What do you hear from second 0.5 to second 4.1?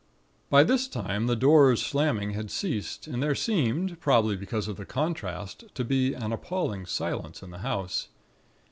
this time, the door slamming had ceased, and there seemed,